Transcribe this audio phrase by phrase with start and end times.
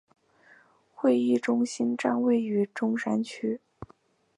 [0.95, 3.61] 会议中心站位于中山区。